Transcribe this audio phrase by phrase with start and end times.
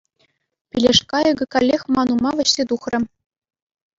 [0.69, 2.99] Пилеш кайӑкӗ каллех ман ума вӗҫсе тухрӗ.